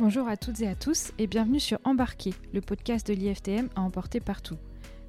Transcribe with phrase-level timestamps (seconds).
[0.00, 3.82] Bonjour à toutes et à tous et bienvenue sur Embarquer, le podcast de l'IFTM à
[3.82, 4.56] emporter partout.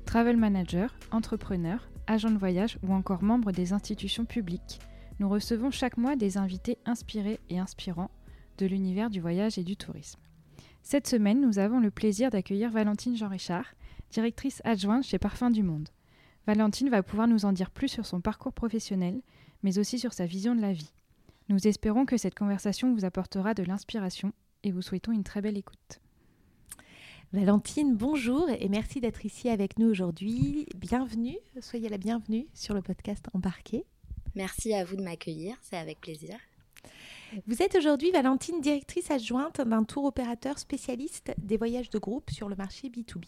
[0.04, 4.82] Travel manager, entrepreneur, agent de voyage ou encore membre des institutions publiques,
[5.22, 8.12] nous recevons chaque mois des invités inspirés et inspirants
[8.58, 10.20] de l'univers du voyage et du tourisme.
[10.84, 13.74] Cette semaine, nous avons le plaisir d'accueillir Valentine Jean-Richard,
[14.10, 15.88] directrice adjointe chez Parfums du Monde.
[16.48, 19.22] Valentine va pouvoir nous en dire plus sur son parcours professionnel,
[19.64, 20.92] mais aussi sur sa vision de la vie.
[21.48, 24.34] Nous espérons que cette conversation vous apportera de l'inspiration
[24.64, 26.00] et vous souhaitons une très belle écoute.
[27.34, 30.68] Valentine, bonjour et merci d'être ici avec nous aujourd'hui.
[30.76, 33.86] Bienvenue, soyez la bienvenue sur le podcast Embarqué.
[34.36, 36.38] Merci à vous de m'accueillir, c'est avec plaisir.
[37.48, 42.50] Vous êtes aujourd'hui, Valentine, directrice adjointe d'un tour opérateur spécialiste des voyages de groupe sur
[42.50, 43.26] le marché B2B.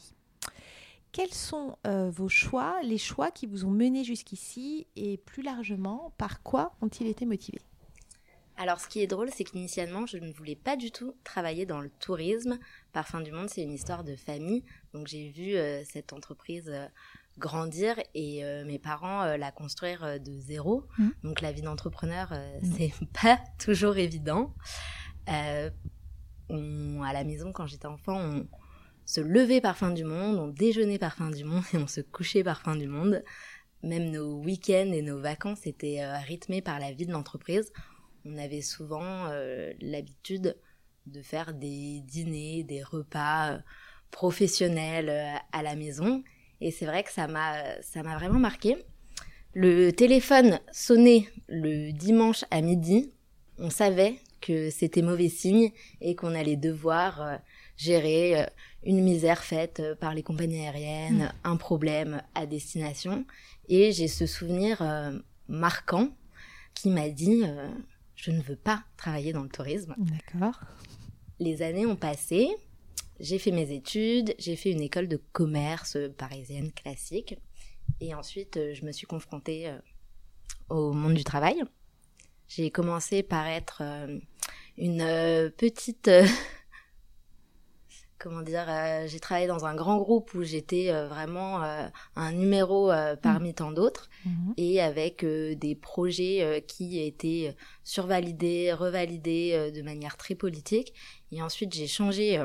[1.14, 6.14] Quels sont euh, vos choix, les choix qui vous ont mené jusqu'ici et plus largement,
[6.18, 7.62] par quoi ont-ils été motivés?
[8.58, 11.82] Alors, ce qui est drôle, c'est qu'initialement, je ne voulais pas du tout travailler dans
[11.82, 12.60] le tourisme.
[12.92, 14.64] Parfum du Monde, c'est une histoire de famille.
[14.94, 16.86] Donc, j'ai vu euh, cette entreprise euh,
[17.40, 20.86] grandir et mes parents la construire de zéro.
[21.00, 21.10] Mmh.
[21.24, 22.74] Donc, la vie d'entrepreneur, mmh.
[22.78, 24.54] c'est pas toujours évident.
[26.50, 28.48] On, à la maison, quand j'étais enfant, on,
[29.06, 32.02] se lever par fin du monde, on déjeunait par fin du monde et on se
[32.02, 33.24] couchait par fin du monde.
[33.82, 37.72] Même nos week-ends et nos vacances étaient euh, rythmés par la vie de l'entreprise.
[38.26, 40.58] On avait souvent euh, l'habitude
[41.06, 43.58] de faire des dîners, des repas euh,
[44.12, 46.24] professionnels à la maison.
[46.62, 48.78] Et c'est vrai que ça m'a, ça m'a vraiment marqué.
[49.54, 53.12] Le téléphone sonnait le dimanche à midi.
[53.58, 57.40] On savait que c'était mauvais signe et qu'on allait devoir
[57.76, 58.48] gérer
[58.86, 61.32] une misère faite euh, par les compagnies aériennes, mm.
[61.44, 63.26] un problème à destination.
[63.70, 66.10] Et j'ai ce souvenir euh, marquant
[66.74, 67.70] qui m'a dit euh,
[68.24, 69.94] je ne veux pas travailler dans le tourisme.
[69.98, 70.62] D'accord.
[71.40, 72.48] Les années ont passé,
[73.20, 77.36] j'ai fait mes études, j'ai fait une école de commerce parisienne classique.
[78.00, 79.76] Et ensuite, je me suis confrontée
[80.70, 81.62] au monde du travail.
[82.48, 83.84] J'ai commencé par être
[84.78, 86.10] une petite
[88.24, 92.32] comment dire, euh, j'ai travaillé dans un grand groupe où j'étais euh, vraiment euh, un
[92.32, 92.90] numéro
[93.22, 93.56] parmi mmh.
[93.56, 94.54] tant d'autres mmh.
[94.56, 97.54] et avec des projets qui étaient
[97.84, 100.94] survalidés, revalidés de manière très politique.
[101.32, 102.42] Et ensuite, j'ai changé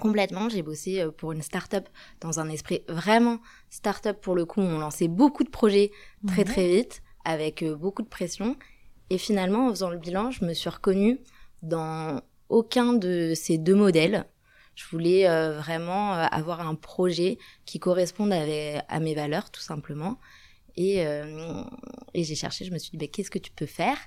[0.00, 0.48] complètement.
[0.48, 1.88] J'ai bossé pour une start-up
[2.20, 3.38] dans un esprit vraiment
[3.70, 4.60] start-up pour le coup.
[4.60, 5.92] On lançait beaucoup de projets
[6.26, 8.56] très très vite avec beaucoup de pression.
[9.10, 11.20] Et finalement, en faisant le bilan, je me suis reconnue
[11.62, 14.26] dans aucun de ces deux modèles.
[14.78, 20.20] Je voulais euh, vraiment euh, avoir un projet qui corresponde à, mes valeurs, tout simplement.
[20.76, 21.64] Et, euh,
[22.14, 23.98] et j'ai cherché, je me suis dit, bah, qu'est-ce que tu peux faire?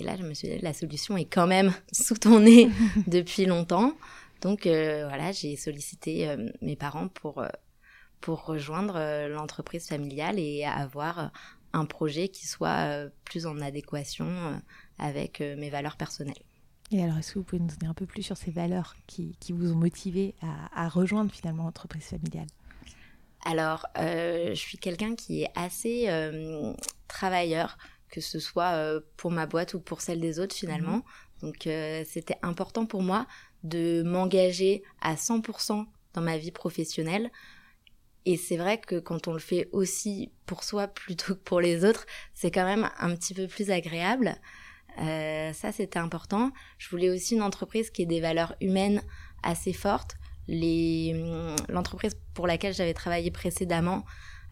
[0.00, 2.68] Et là, je me suis dit, la solution est quand même sous ton nez
[3.06, 3.96] depuis longtemps.
[4.40, 7.44] Donc voilà, j'ai sollicité mes parents pour,
[8.20, 11.32] pour rejoindre l'entreprise familiale et avoir
[11.72, 14.60] un projet qui soit plus en adéquation
[14.98, 16.47] avec mes valeurs personnelles.
[16.90, 19.36] Et alors, est-ce que vous pouvez nous donner un peu plus sur ces valeurs qui,
[19.40, 20.34] qui vous ont motivé
[20.74, 22.46] à, rejoindre finalement l'entreprise familiale?
[23.44, 26.72] Alors, euh, je suis quelqu'un qui est assez euh,
[27.06, 27.76] travailleur,
[28.10, 30.96] que ce soit euh, pour ma boîte ou pour celle des autres finalement.
[30.96, 31.02] Mhm.
[31.40, 31.68] Donc,
[32.06, 33.28] c'était important pour moi
[33.62, 37.30] de m'engager à 100% dans ma vie professionnelle.
[38.24, 41.84] Et c'est vrai que quand on le fait aussi pour soi plutôt que pour les
[41.84, 44.34] autres, c'est quand même un petit peu plus agréable.
[45.00, 46.50] Euh, ça, c'était important.
[46.78, 49.02] Je voulais aussi une entreprise qui ait des valeurs humaines
[49.42, 50.16] assez fortes.
[50.50, 54.04] Hum, l'entreprise pour laquelle j'avais travaillé précédemment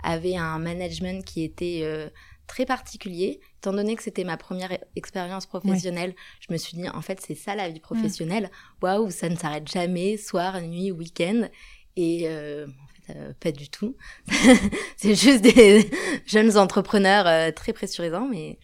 [0.02, 2.10] avait un management qui était euh,
[2.46, 3.40] très particulier.
[3.58, 7.34] Étant donné que c'était ma première expérience professionnelle, je me suis dit, en fait, c'est
[7.34, 8.50] ça la vie professionnelle.
[8.82, 11.48] Waouh, ça ne s'arrête jamais, soir, nuit, week-end.
[11.96, 13.96] Et euh, en fait, pas du tout.
[14.96, 15.90] c'est juste des
[16.26, 18.58] jeunes entrepreneurs très pressurisants, mais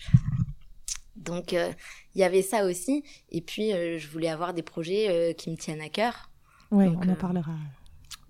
[1.25, 1.73] donc euh,
[2.15, 3.05] il y avait ça aussi.
[3.31, 6.31] Et puis euh, je voulais avoir des projets euh, qui me tiennent à cœur.
[6.71, 7.53] Oui, on en parlera.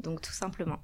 [0.01, 0.79] Donc tout simplement.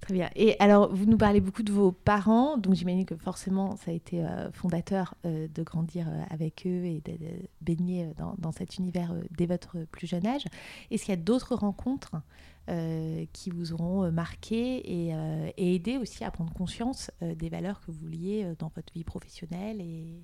[0.00, 0.30] Très bien.
[0.36, 3.94] Et alors, vous nous parlez beaucoup de vos parents, donc j'imagine que forcément, ça a
[3.94, 7.16] été fondateur de grandir avec eux et de,
[7.62, 10.44] baigner dans, cet univers dès votre plus jeune âge.
[10.90, 12.16] Est-ce qu'il y a d'autres rencontres
[13.32, 15.14] qui vous auront marqué et,
[15.56, 19.80] et, aidé aussi à prendre conscience des valeurs que vous liez dans votre vie professionnelle
[19.80, 20.20] et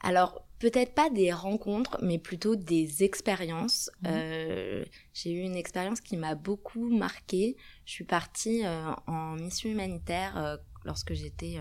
[0.00, 3.90] alors, peut-être pas des rencontres, mais plutôt des expériences.
[4.02, 4.10] Mhm.
[4.12, 4.84] Euh,
[5.14, 7.56] j'ai eu une expérience qui m'a beaucoup marquée.
[7.84, 11.58] Je suis partie euh, en mission humanitaire euh, lorsque j'étais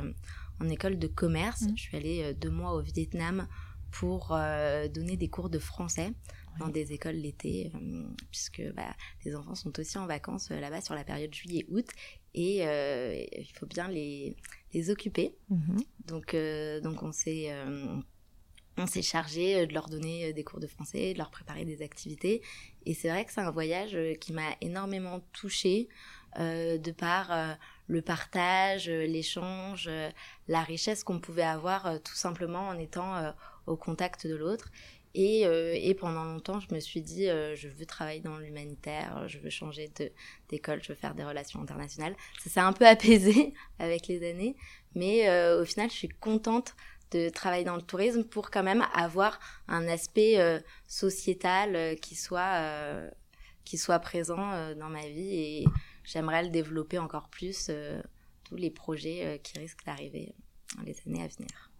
[0.59, 1.63] en école de commerce.
[1.63, 1.77] Mhm.
[1.77, 3.47] Je suis allée deux mois au Vietnam
[3.91, 4.37] pour
[4.93, 6.13] donner des cours de français
[6.59, 7.71] dans des écoles l'été,
[8.31, 11.85] puisque bah, les enfants sont aussi en vacances là-bas sur la période juillet-août,
[12.33, 14.35] et il faut bien les,
[14.73, 15.35] les occuper.
[15.49, 15.77] Mhm.
[16.05, 16.35] Donc,
[16.83, 17.49] donc on s'est
[18.77, 22.41] on s'est chargé de leur donner des cours de français, de leur préparer des activités.
[22.85, 25.89] Et c'est vrai que c'est un voyage qui m'a énormément touchée
[26.37, 27.57] de par
[27.87, 30.09] le partage, euh, l'échange, euh,
[30.47, 33.33] la richesse qu'on pouvait avoir euh, tout simplement en étant
[33.65, 34.69] au contact de l'autre.
[35.13, 39.49] Et, et, pendant longtemps, je me suis dit, je veux travailler dans l'humanitaire, je veux
[39.49, 39.89] changer
[40.49, 42.15] d'école, je veux faire des relations internationales.
[42.39, 44.55] Ça s'est un peu apaisé avec les années,
[44.93, 46.75] mais au final, je suis contente
[47.11, 50.37] de travailler dans le tourisme pour quand même avoir un aspect
[50.87, 52.61] sociétal qui soit
[53.63, 55.65] qui soit présent dans ma vie et
[56.07, 58.01] j'aimerais le développer encore plus, euh,
[58.45, 60.33] tous les projets euh, qui risquent d'arriver
[60.75, 61.71] dans les années à venir.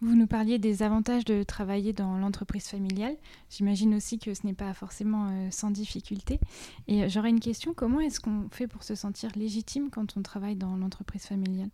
[0.00, 3.16] Vous nous parliez des avantages de travailler dans l'entreprise familiale.
[3.50, 6.40] J'imagine aussi que ce n'est pas forcément euh, sans difficulté.
[6.88, 10.56] Et j'aurais une question, comment est-ce qu'on fait pour se sentir légitime quand on travaille
[10.56, 11.70] dans l'entreprise familiale?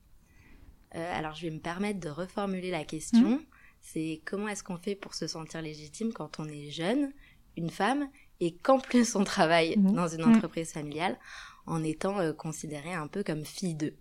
[0.97, 3.37] Alors je vais me permettre de reformuler la question.
[3.37, 3.41] Mmh.
[3.81, 7.13] C'est comment est-ce qu'on fait pour se sentir légitime quand on est jeune,
[7.57, 8.09] une femme,
[8.41, 9.95] et qu'en plus on travaille mhm.
[9.95, 10.37] dans une mhm.
[10.37, 11.19] entreprise familiale
[11.67, 13.97] en étant euh, considéré un peu comme fille d'eux.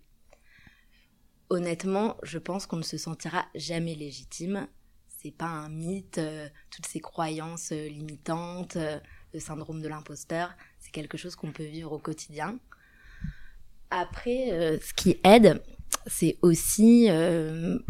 [1.48, 4.66] Honnêtement, je pense qu'on ne se sentira jamais légitime.
[5.06, 8.76] C'est pas un mythe, euh, toutes ces croyances euh, limitantes,
[9.32, 12.58] le syndrome de l'imposteur, c'est quelque chose qu'on peut vivre au quotidien.
[13.90, 15.62] Après, ce qui aide,
[16.06, 17.08] c'est aussi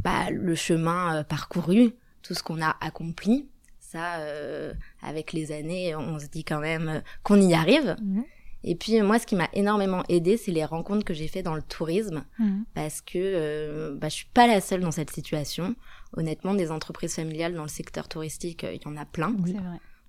[0.02, 1.92] bah, le chemin parcouru,
[2.22, 3.48] tout ce qu'on a accompli
[3.86, 7.96] ça, euh, avec les années, on se dit quand même euh, qu'on y arrive.
[8.02, 8.24] Mhm.
[8.64, 11.54] Et puis moi, ce qui m'a énormément aidé, c'est les rencontres que j'ai fait dans
[11.54, 12.64] le tourisme, mhm.
[12.74, 15.76] parce que euh, bah, je suis pas la seule dans cette situation.
[16.16, 19.34] Honnêtement, des entreprises familiales dans le secteur touristique, il y en a plein.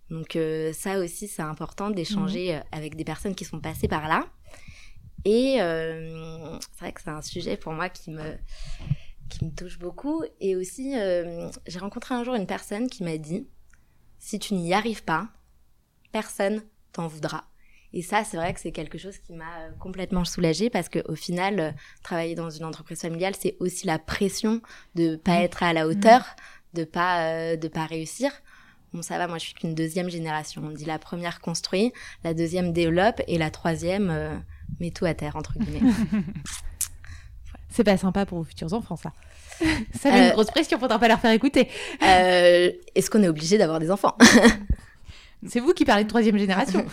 [0.10, 0.38] Donc
[0.74, 2.64] ça aussi, c'est important d'échanger mhm.
[2.72, 4.26] avec des personnes qui sont passées par là.
[5.26, 8.38] Et c'est vrai que c'est un sujet pour moi qui me
[9.30, 10.24] qui me touche beaucoup.
[10.40, 10.94] Et aussi,
[11.68, 13.48] j'ai rencontré un jour une personne qui m'a dit
[14.20, 15.30] si tu n'y arrives pas,
[16.12, 16.62] personne
[16.92, 17.46] t'en voudra.
[17.94, 21.16] Et ça, c'est vrai que c'est quelque chose qui m'a euh, complètement soulagée parce qu'au
[21.16, 21.72] final, euh,
[22.04, 24.62] travailler dans une entreprise familiale, c'est aussi la pression
[24.96, 25.44] de pas mmh.
[25.44, 25.90] être à la mmh.
[25.90, 26.26] hauteur,
[26.74, 28.32] de pas euh, de pas réussir.
[28.94, 30.62] Bon, ça va, moi, je suis qu'une deuxième génération.
[30.66, 31.94] On dit la première construit,
[32.24, 34.44] la deuxième développe et la troisième
[34.80, 35.92] met tout à terre entre guillemets.
[37.70, 39.14] C'est pas sympa pour vos futurs enfants, ça.
[39.94, 41.70] ça met une grosse pression, faudra pas leur faire écouter.
[42.02, 44.16] Est-ce qu'on est obligé d'avoir des enfants
[45.48, 46.86] C'est vous qui parlez de troisième génération.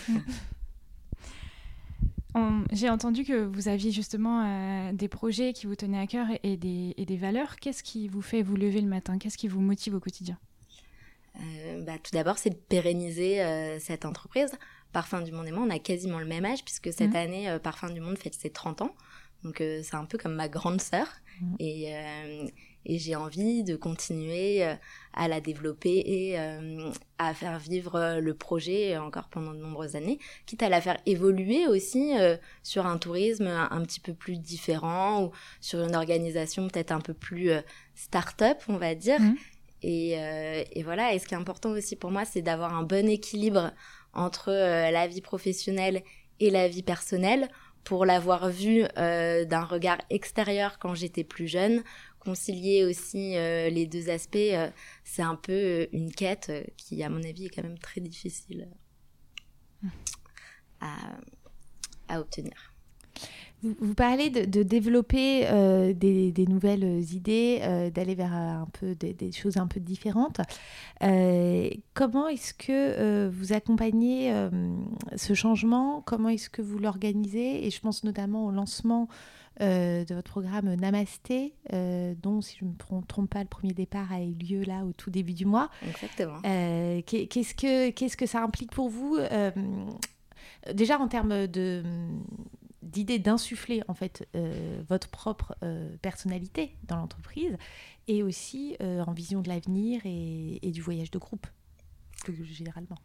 [2.71, 6.57] J'ai entendu que vous aviez justement euh, des projets qui vous tenaient à cœur et,
[6.57, 7.55] des, valeurs.
[7.55, 9.17] Qu'est-ce qui vous fait vous lever le matin?
[9.17, 10.37] Qu'est-ce qui vous motive au quotidien?
[11.39, 14.51] Euh, bah, Tout d'abord, c'est de pérenniser euh, cette entreprise.
[14.95, 17.15] Parfum du Monde et moi, on a quasiment le même âge puisque cette mmh.
[17.17, 18.95] année, Parfum du Monde fête ses 30 ans.
[19.43, 21.07] Donc c'est un peu comme ma grande sœur.
[21.41, 21.55] Mmh.
[21.59, 21.93] Et,
[22.85, 24.75] et j'ai envie de continuer euh,
[25.13, 29.95] à la développer et euh, à faire vivre euh, le projet encore pendant de nombreuses
[29.95, 32.13] années, quitte à la faire évoluer aussi
[32.63, 35.31] sur un tourisme un, petit peu plus différent ou
[35.61, 37.51] sur une organisation peut-être un peu plus
[37.95, 39.19] start-up, on va dire.
[39.19, 39.35] Mmh.
[39.81, 40.11] Et,
[40.71, 43.71] et, voilà, et ce qui est important aussi pour moi, c'est d'avoir un bon équilibre
[44.15, 46.03] entre la vie professionnelle
[46.39, 47.49] et la vie personnelle
[47.83, 51.83] pour l'avoir vu d'un regard extérieur quand j'étais plus jeune,
[52.25, 54.69] concilier aussi euh, les deux aspects, euh,
[55.03, 58.67] c'est un peu euh, une quête qui, à mon avis, est quand même très difficile
[60.81, 62.74] à, obtenir.
[63.79, 65.41] Vous, parlez de, développer
[65.95, 70.41] des, nouvelles idées, d'aller vers un peu des, choses un peu différentes.
[71.93, 74.33] comment est-ce que vous accompagnez
[75.15, 76.01] ce changement?
[76.05, 77.65] Comment est-ce que vous l'organisez?
[77.65, 79.07] Et je pense notamment au lancement
[79.61, 83.71] euh, de votre programme Namasté, euh, dont, si je ne me trompe pas, le premier
[83.71, 85.69] départ a eu lieu là au tout début du mois.
[85.87, 86.39] Exactement.
[86.45, 89.17] Euh, qu'est-ce, que, qu'est-ce que ça implique pour vous?
[90.73, 91.83] Déjà en termes de
[92.85, 94.27] d'idée d'insuffler en fait
[94.87, 95.55] votre propre
[96.01, 97.57] personnalité dans l'entreprise
[98.07, 101.47] et aussi en vision de l'avenir et, et, du voyage de groupe
[102.23, 102.97] plus généralement.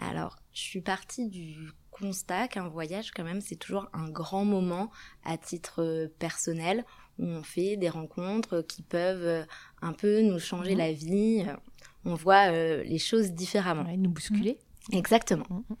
[0.00, 1.56] Alors, je suis partie du
[1.90, 4.90] constat qu'un voyage, quand même, c'est toujours un grand moment
[5.24, 6.84] à titre euh, personnel
[7.18, 9.44] où on fait des rencontres qui peuvent euh,
[9.82, 10.78] un peu nous changer mhm.
[10.78, 11.46] la vie.
[12.04, 13.84] On voit euh, les choses différemment.
[13.96, 14.58] nous bousculer.
[14.90, 14.98] Mhm.
[14.98, 15.46] Exactement.
[15.50, 15.76] Mhm.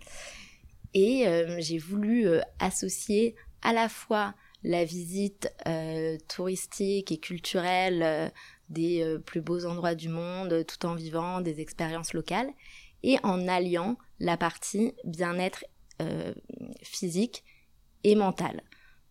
[0.94, 1.24] Et
[1.58, 2.28] j'ai voulu
[2.58, 5.52] associer à la fois la visite
[6.28, 8.32] touristique et culturelle
[8.68, 12.50] des plus beaux endroits du monde tout en vivant des expériences locales
[13.02, 15.64] et en alliant la partie bien-être
[16.82, 17.44] physique
[18.04, 18.62] et mental.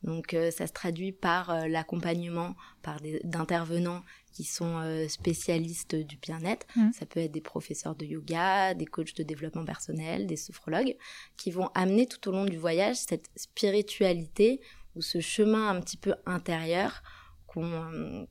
[0.04, 4.02] Donc ça se traduit par l'accompagnement par d'intervenants
[4.32, 6.66] qui sont spécialistes du bien-être.
[6.78, 6.92] Mmh.
[6.94, 10.96] Ça peut être des professeurs de yoga, des coachs de développement personnel, des sophrologues,
[11.36, 14.62] qui vont amener tout au long du voyage cette spiritualité
[14.96, 17.04] ou ce chemin un petit peu intérieur
[17.46, 18.28] qu'on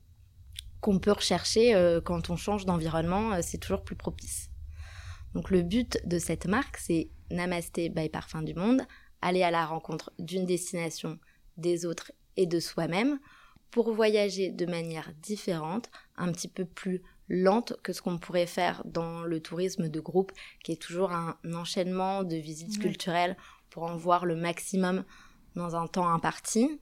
[0.81, 4.49] qu'on peut rechercher euh, quand on change d'environnement, euh, c'est toujours plus propice.
[5.33, 8.81] Donc le but de cette marque, c'est Namasté by Parfum du Monde,
[9.21, 11.19] aller à la rencontre d'une destination,
[11.59, 13.19] des autres et de soi-même
[13.71, 18.83] pour voyager de manière différente, un petit peu plus lente que ce qu'on pourrait faire
[18.85, 20.31] dans le tourisme de groupe,
[20.63, 23.37] qui est toujours un enchaînement de visites culturelles
[23.69, 25.03] pour en voir le maximum
[25.55, 26.79] dans un temps imparti.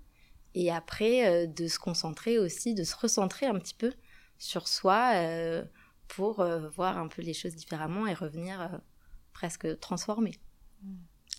[0.54, 3.94] Et après, euh, de se concentrer aussi, de se recentrer un petit peu
[4.40, 5.66] sur soi euh,
[6.08, 8.80] pour euh, voir un peu les choses différemment et revenir
[9.34, 10.40] presque transformé.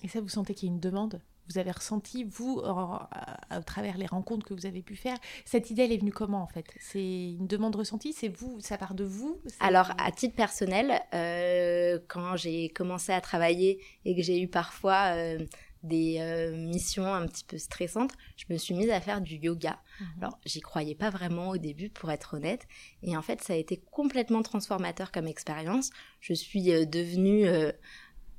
[0.03, 1.21] Et ça, vous sentez qu'il y a une demande?
[1.49, 5.83] Vous avez ressenti, vous, à, travers les rencontres que vous avez pu faire Cette idée,
[5.83, 6.67] elle est venue comment, en fait?
[6.81, 8.13] C'est une demande ressentie?
[8.13, 9.41] C'est vous Ça part de vous?
[9.61, 11.01] Alors, à titre personnel,
[12.09, 15.15] quand j'ai commencé à travailler et que j'ai eu parfois
[15.83, 19.81] des euh, missions un petit peu stressantes, je me suis mise à faire du yoga.
[20.01, 20.07] Mhm.
[20.21, 22.67] Alors, j'y croyais pas vraiment au début, pour être honnête.
[23.03, 25.91] Et en fait, ça a été complètement transformateur comme expérience.
[26.21, 27.73] Je suis euh, devenue euh,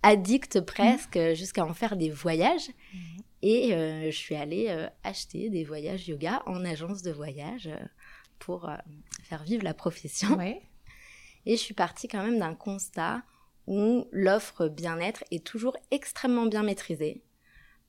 [0.03, 1.33] addict presque, mhm.
[1.33, 2.69] jusqu'à en faire des voyages.
[2.93, 3.23] Mhm.
[3.41, 7.69] Et je suis allée acheter des voyages yoga en agence de voyage
[8.37, 8.69] pour
[9.23, 10.37] faire vivre la profession.
[11.45, 13.23] Et je suis partie quand même d'un constat
[13.69, 17.23] où l'offre bien-être est toujours extrêmement bien maîtrisée.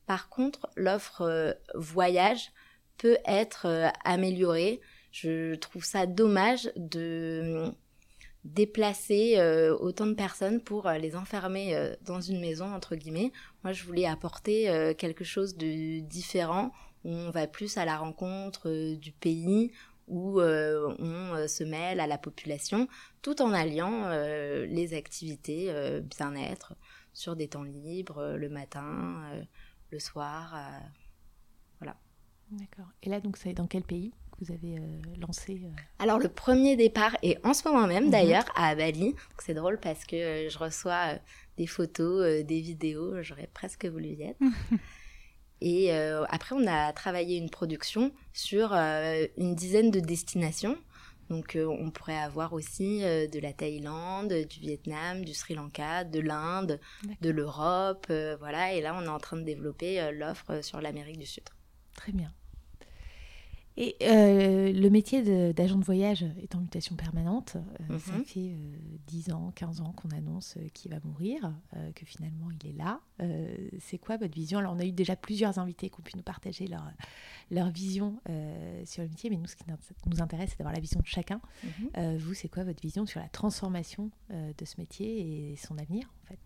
[0.07, 2.50] Par contre, l'offre euh, voyage
[2.99, 4.81] peut être euh, améliorée.
[5.11, 7.73] Je trouve ça dommage de
[8.44, 13.32] déplacer euh, autant de personnes pour les enfermer dans une maison, entre guillemets.
[13.64, 16.73] Moi, je voulais apporter quelque chose de différent,
[17.04, 19.73] où on va plus à la rencontre du pays,
[20.09, 22.88] où on se mêle à la population,
[23.23, 26.75] tout en alliant les activités bien-être
[27.12, 29.23] sur des temps libres, le matin,
[29.90, 30.54] le soir.
[30.54, 30.78] Euh,
[31.80, 31.97] voilà.
[32.50, 32.90] D'accord.
[33.02, 34.12] Et là, donc, c'est dans quel pays?
[34.40, 35.68] Que vous avez euh, lancé euh
[35.99, 38.11] Alors, le premier départ est en ce moment même, mhm.
[38.11, 39.14] d'ailleurs, à Bali.
[39.38, 41.18] C'est drôle parce que je reçois
[41.56, 43.23] des photos, des vidéos.
[43.23, 44.40] J'aurais presque voulu y être.
[45.62, 50.78] Et après, on a travaillé une production sur une dizaine de destinations
[51.30, 56.02] donc euh, on pourrait avoir aussi euh, de la Thaïlande, du Vietnam, du Sri Lanka,
[56.02, 56.80] de l'Inde,
[57.20, 58.75] de l'Europe, euh, voilà.
[58.75, 61.44] Et là, on est en train de développer l'offre sur l'Amérique du Sud.
[61.94, 62.32] Très bien.
[63.83, 65.23] Et euh, le métier
[65.55, 67.57] d'agent de, voyage est en mutation permanente.
[67.57, 68.25] Euh, ça mhm.
[68.27, 68.55] fait
[69.07, 71.55] 10 euh, ans, 15 ans qu'on annonce qu'il va mourir,
[71.95, 73.01] que finalement il est là.
[73.79, 74.59] c'est quoi votre vision?
[74.59, 76.93] Alors, on a eu déjà plusieurs invités qui ont pu nous partager leur,
[77.51, 78.21] leur vision
[78.85, 79.65] sur le métier, mais nous, ce qui
[80.11, 81.41] nous intéresse, c'est d'avoir la vision de chacun.
[81.65, 82.17] Mhm.
[82.19, 86.27] vous, c'est quoi votre vision sur la transformation de ce métier et son avenir, en
[86.27, 86.39] fait?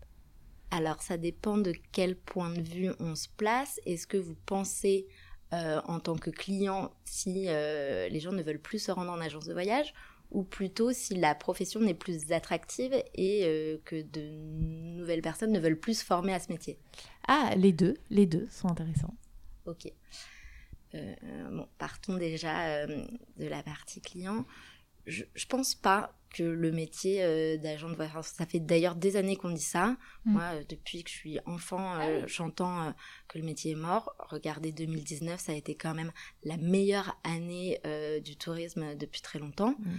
[0.71, 3.79] Alors, ça dépend de quel point de vue on se place.
[3.85, 5.05] Est-ce que vous pensez
[5.53, 9.19] euh, en tant que client si euh, les gens ne veulent plus se rendre en
[9.19, 9.93] agence de voyage
[10.31, 14.21] ou plutôt si la profession n'est plus attractive et euh, que de
[14.97, 16.79] nouvelles personnes ne veulent plus se former à ce métier
[17.27, 19.13] Ah, les deux, les deux sont intéressants.
[19.65, 19.91] Ok.
[20.93, 24.45] bon, partons déjà de la partie client.
[25.05, 29.15] Je, je pense pas que le métier euh, d'agent de voyage, ça fait d'ailleurs des
[29.15, 29.95] années qu'on dit ça.
[30.25, 30.31] Mm.
[30.33, 32.93] Moi, euh, depuis que je suis enfant, ah euh, j'entends
[33.29, 34.15] que le métier est mort.
[34.19, 36.11] Regardez 2019, ça a été quand même
[36.43, 37.79] la meilleure année
[38.23, 39.75] du tourisme depuis très longtemps.
[39.79, 39.95] Mm.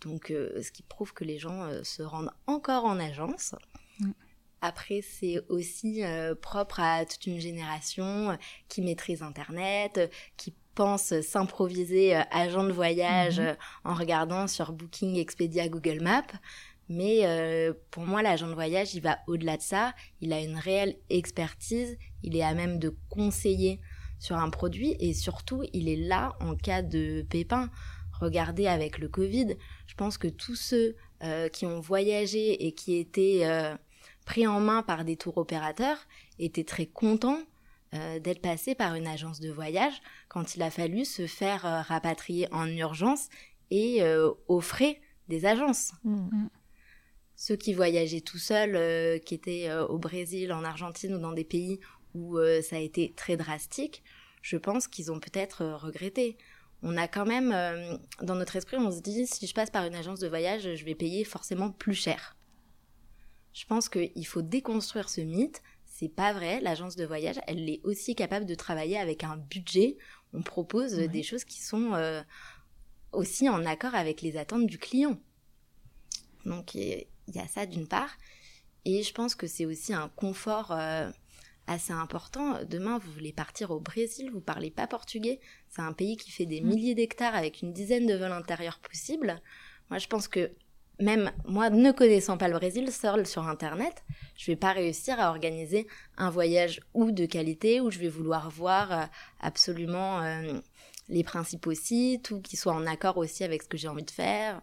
[0.00, 3.54] Donc, ce qui prouve que les gens se rendent encore en agence.
[4.00, 4.10] Mm.
[4.62, 6.02] Après, c'est aussi
[6.42, 8.36] propre à toute une génération
[8.68, 13.46] qui maîtrise Internet, qui pense s'improviser euh, agent de voyage mhm.
[13.46, 13.54] euh,
[13.84, 16.22] en regardant sur Booking, Expedia, Google Maps.
[16.88, 19.92] Mais euh, pour moi, l'agent de voyage, il va au-delà de ça.
[20.20, 21.98] Il a une réelle expertise.
[22.22, 23.80] Il est à même de conseiller
[24.20, 27.70] sur un produit et surtout, il est là en cas de pépin.
[28.20, 29.56] Regardez avec le Covid,
[29.86, 30.96] je pense que tous ceux
[31.52, 33.44] qui ont voyagé et qui étaient
[34.24, 35.98] pris en main par des tours opérateurs
[36.38, 37.40] étaient très contents
[37.94, 41.82] euh, d'être passé par une agence de voyage quand il a fallu se faire euh,
[41.82, 43.28] rapatrier en urgence
[43.70, 45.92] et euh, aux frais des agences.
[46.04, 46.28] Mm.
[46.30, 46.50] Mm.
[47.36, 51.80] Ceux qui voyageaient tout seuls, qui étaient au Brésil, en Argentine ou dans des pays
[52.14, 54.02] où ça a été très drastique,
[54.46, 56.36] je pense qu'ils ont peut-être regretté.
[56.82, 59.84] on a quand même, euh, dans notre esprit, on se dit, si je passe par
[59.84, 62.36] une agence de voyage, je vais payer forcément plus cher.
[63.52, 65.62] Je pense qu'il faut déconstruire ce mythe.
[65.98, 66.60] C'est pas vrai.
[66.60, 69.96] L'agence de voyage, elle est aussi capable de travailler avec un budget.
[70.34, 72.22] On propose des choses qui sont euh,
[73.12, 75.18] aussi en accord avec les attentes du client.
[76.44, 78.18] Donc il y a ça d'une part.
[78.84, 81.10] Et je pense que c'est aussi un confort euh,
[81.66, 82.62] assez important.
[82.64, 85.40] Demain, vous voulez partir au Brésil, vous parlez pas portugais.
[85.70, 89.40] C'est un pays qui fait des milliers d'hectares avec une dizaine de vols intérieurs possibles.
[89.88, 90.52] Moi, je pense que
[90.98, 94.02] même moi, ne connaissant pas le Brésil, seul sur Internet,
[94.36, 95.86] je vais pas réussir à organiser
[96.16, 99.04] un voyage ou de qualité où je vais vouloir voir euh,
[99.40, 100.54] absolument euh,
[101.08, 104.10] les principaux sites ou qui soit en accord aussi avec ce que j'ai envie de
[104.10, 104.62] faire.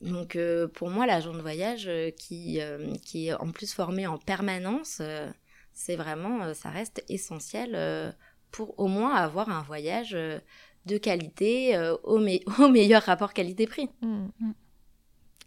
[0.00, 2.58] Donc euh, pour moi, l'agent de voyage qui,
[3.04, 5.02] qui est en plus formé en permanence,
[5.74, 8.16] c'est vraiment, ça reste essentiel
[8.50, 12.18] pour au moins avoir un voyage de qualité au,
[12.58, 13.90] au, meilleur rapport qualité-prix.
[14.00, 14.52] Mmh, mmh.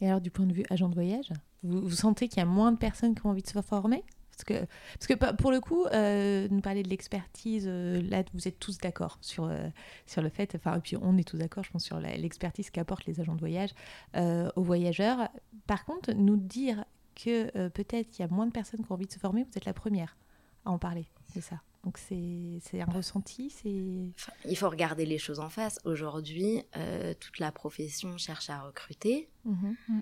[0.01, 1.29] Et alors, du point de vue agent de voyage,
[1.63, 4.03] vous, sentez qu'il y a moins de personnes qui ont envie de se former?
[4.31, 4.65] Parce que,
[4.99, 8.77] parce que pour le coup, euh, nous parler de l'expertise, euh, là, vous êtes tous
[8.77, 9.69] d'accord sur, euh,
[10.05, 13.05] sur le fait, enfin, et puis on est tous d'accord, je pense, sur l'expertise qu'apportent
[13.05, 13.69] les agents de voyage
[14.13, 15.29] aux voyageurs.
[15.67, 16.83] Par contre, nous dire
[17.15, 19.57] que peut-être il y a moins de personnes qui ont envie de se former, vous
[19.57, 20.17] êtes la première
[20.65, 21.61] à en parler, c'est ça.
[21.85, 24.11] Donc c'est un ressenti, c'est...
[24.49, 25.79] il faut regarder les choses en face.
[25.85, 29.29] Aujourd'hui, euh, toute la profession cherche à recruter.
[29.45, 29.75] Mhm.
[29.87, 29.99] Mm.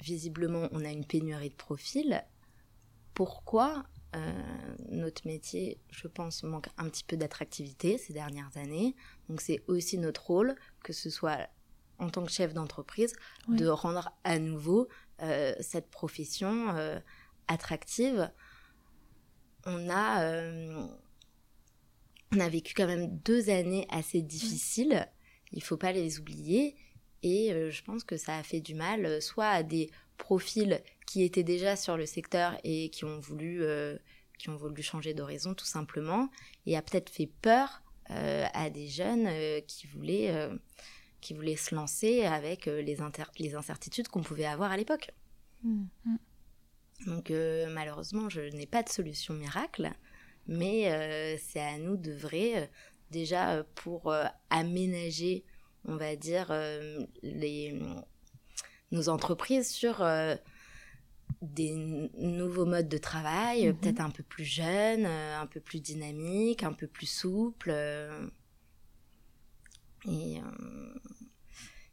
[0.00, 2.24] Visiblement, on a une pénurie de profils.
[3.12, 3.84] Pourquoi
[4.16, 4.32] euh,
[4.88, 8.96] notre métier, je pense, manque un petit peu d'attractivité ces dernières années?
[9.28, 11.50] Donc c'est aussi notre rôle, que ce soit
[11.98, 13.14] en tant que chef d'entreprise,
[13.48, 14.88] de rendre à nouveau
[15.20, 16.74] euh, cette profession
[17.46, 18.32] attractive
[19.66, 20.86] on a, euh,
[22.32, 25.08] on a vécu quand même deux années assez difficiles.
[25.52, 26.76] Il faut pas les oublier.
[27.22, 30.82] Et euh, je pense que ça a fait du mal, euh, soit à des profils
[31.06, 33.64] qui étaient déjà sur le secteur et qui ont voulu,
[34.38, 36.30] qui ont voulu changer d'horizon tout simplement,
[36.66, 39.28] et a peut-être fait peur à des jeunes
[39.66, 40.48] qui voulaient
[41.20, 42.96] qui voulaient se lancer avec les,
[43.38, 45.10] les incertitudes qu'on pouvait avoir à l'époque.
[45.64, 45.86] Mmh.
[47.06, 49.92] Donc euh, malheureusement, je n'ai pas de solution miracle,
[50.46, 52.66] mais euh, c'est à nous de vrai, euh,
[53.10, 54.12] déjà pour
[54.50, 55.44] aménager,
[55.84, 56.52] on va dire,
[57.22, 57.78] les,
[58.90, 60.04] nos entreprises sur
[61.42, 61.74] des
[62.18, 63.76] nouveaux modes de travail, mhm.
[63.76, 67.72] peut-être un peu plus jeunes, un peu plus dynamiques, un peu plus souples.
[70.08, 70.40] et,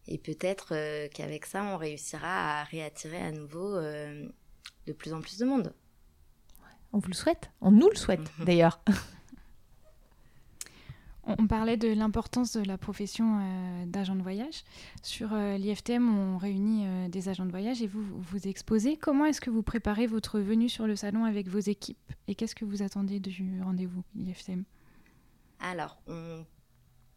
[0.08, 3.78] et peut-être qu'avec ça, on réussira à réattirer à nouveau
[4.88, 5.74] de plus en plus de monde.
[6.94, 8.82] On vous le souhaite, on nous le souhaite d'ailleurs.
[11.24, 14.64] On parlait de l'importance de la profession euh, d'agent de voyage.
[15.04, 18.98] Sur euh, l'IFTM, on réunit euh, des agents de voyage et vous vous exposez.
[18.98, 22.56] Comment est-ce que vous préparez votre venue sur le salon avec vos équipes et qu'est-ce
[22.56, 24.64] que vous attendez du rendez-vous IFTM?
[25.60, 26.44] Alors, on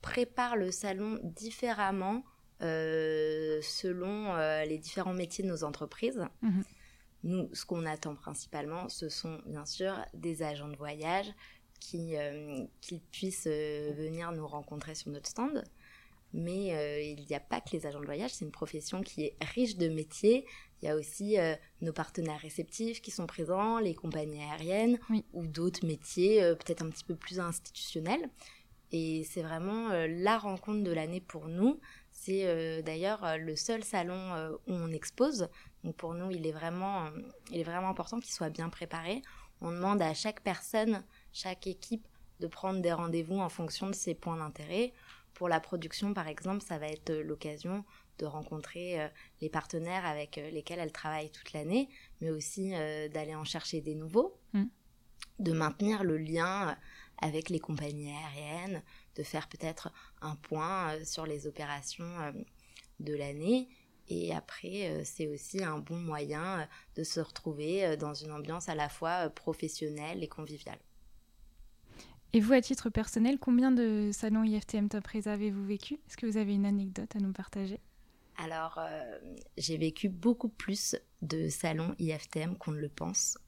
[0.03, 2.23] prépare le salon différemment
[2.61, 4.35] selon
[4.67, 6.25] les différents métiers de nos entreprises.
[6.41, 6.65] Mhm.
[7.25, 11.33] Nous, ce qu'on attend principalement, ce sont bien sûr des agents de voyage
[11.81, 12.65] qui, euh,
[13.11, 15.65] puissent euh, venir nous rencontrer sur notre stand.
[16.35, 19.23] Mais euh, il n'y a pas que les agents de voyage, c'est une profession qui
[19.23, 20.45] est riche de métiers.
[20.83, 21.37] Il y a aussi
[21.81, 24.99] nos partenaires réceptifs qui sont présents, les compagnies aériennes
[25.33, 28.29] ou d'autres métiers peut-être un petit peu plus institutionnels.
[28.93, 31.81] Et c'est vraiment la rencontre de l'année pour nous.
[32.11, 35.49] C'est d'ailleurs le seul salon où on expose.
[35.85, 37.11] Donc pour nous, il est vraiment,
[37.51, 39.23] il est vraiment important qu'il soit bien préparé.
[39.61, 42.07] On demande à chaque personne, chaque équipe,
[42.41, 44.93] de prendre des rendez-vous en fonction de ses points d'intérêt.
[45.35, 47.85] Pour la production, par exemple, ça va être l'occasion
[48.19, 49.09] de rencontrer euh,
[49.41, 51.89] les partenaires avec euh, lesquels elle travaille toute l'année,
[52.21, 54.65] mais aussi euh, d'aller en chercher des nouveaux, mm.
[55.41, 56.77] de maintenir le lien
[57.19, 58.83] avec les compagnies aériennes,
[59.17, 62.35] de faire peut-être un point sur les opérations
[62.99, 63.69] de l'année
[64.09, 66.65] et après, euh, c'est aussi un bon moyen euh,
[66.97, 70.79] de se retrouver euh, dans une ambiance à la fois professionnelle et conviviale.
[72.35, 75.95] Et vous, à titre personnel, combien de salons IFTM Top Reza avez-vous vécu?
[76.07, 77.81] Est-ce que vous avez une anecdote à nous partager?
[78.37, 78.81] Alors,
[79.57, 83.39] j'ai vécu beaucoup plus de salons IFTM qu'on ne le pense,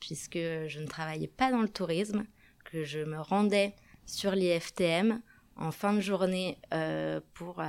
[0.00, 2.26] puisque je ne travaillais pas dans le tourisme,
[2.64, 5.22] que je me rendais sur l'IFTM
[5.54, 6.58] en fin de journée
[7.34, 7.62] pour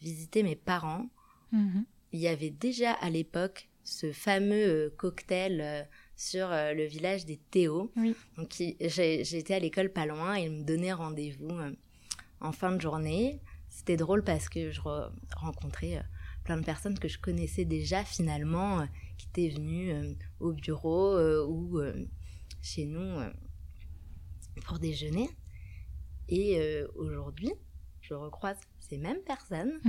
[0.00, 1.06] visiter mes parents
[1.52, 1.84] Mhm.
[2.12, 5.82] Il y avait déjà à l'époque ce fameux euh, cocktail euh,
[6.16, 7.92] sur euh, le village des Théo.
[8.36, 11.50] Donc j'étais à l'école pas loin et ils me donnaient rendez-vous
[12.40, 13.40] en fin de journée.
[13.68, 14.80] C'était drôle parce que je
[15.36, 16.02] rencontrais
[16.44, 18.86] plein de personnes que je connaissais déjà finalement,
[19.16, 21.80] qui étaient venues au bureau ou
[22.60, 23.20] chez nous
[24.64, 25.30] pour déjeuner.
[26.28, 27.52] Et aujourd'hui,
[28.00, 28.58] je recroise
[28.90, 29.80] ces mêmes personnes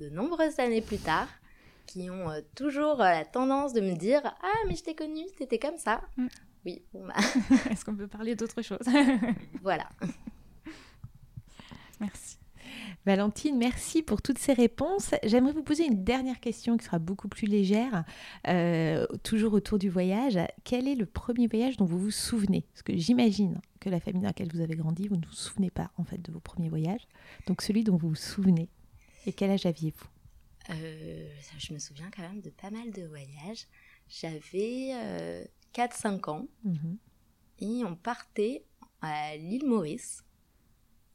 [0.00, 1.28] de nombreuses années plus tard
[1.86, 5.24] qui ont euh, toujours euh, la tendance de me dire Ah, mais je t'ai connu,
[5.38, 6.00] t'étais comme ça.
[6.16, 6.26] Mm.
[6.66, 7.14] Oui, bon bah.
[7.70, 8.86] Est-ce qu'on peut parler d'autre chose?
[9.62, 9.88] Voilà.
[12.00, 12.39] Merci.
[13.06, 15.14] Valentine, merci pour toutes ces réponses.
[15.24, 18.04] J'aimerais vous poser une dernière question qui sera beaucoup plus légère,
[18.46, 20.38] euh, toujours autour du voyage.
[20.64, 22.66] Quel est le premier voyage dont vous vous souvenez?
[22.72, 25.70] Parce que j'imagine que la famille dans laquelle vous avez grandi, vous ne vous souvenez
[25.70, 27.08] pas en fait de vos premiers voyages.
[27.46, 28.68] Donc celui dont vous vous souvenez.
[29.26, 30.06] Et quel âge aviez-vous?
[30.68, 33.66] Euh, je me souviens quand même de pas mal de voyages.
[34.08, 34.92] J'avais
[35.74, 36.98] 4-5 euh, ans mhm.
[37.60, 38.64] et on partait
[39.00, 40.22] à l'île Maurice.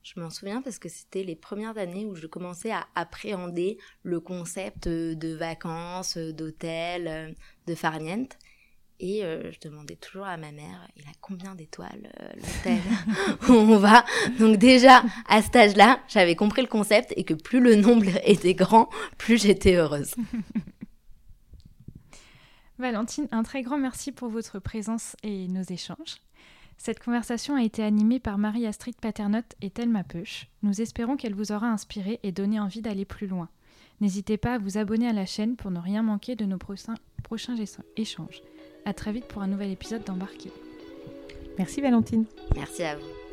[0.05, 4.19] Je m'en souviens parce que c'était les premières années où je commençais à appréhender le
[4.19, 8.37] concept de vacances, d'hôtel, de farniente.
[8.99, 12.81] Et euh, je demandais toujours à ma mère, il a combien d'étoiles euh, l'hôtel?
[13.49, 14.05] Où on va
[14.37, 18.53] Donc déjà, à cet âge-là, j'avais compris le concept et que plus le nombre était
[18.53, 20.13] grand, plus j'étais heureuse.
[22.77, 26.17] Valentine, un très grand merci pour votre présence et nos échanges.
[26.77, 30.49] Cette conversation a été animée par Marie-Astrid Paternotte et Thelma Peuch.
[30.61, 33.49] Nous espérons qu'elle vous aura inspiré et donné envie d'aller plus loin.
[34.01, 36.95] N'hésitez pas à vous abonner à la chaîne pour ne rien manquer de nos prochains,
[37.23, 37.55] prochains
[37.95, 38.41] échanges.
[38.85, 40.51] À très vite pour un nouvel épisode d'Embarqué.
[41.57, 42.25] Merci Valentine.
[42.55, 43.24] Merci à vous.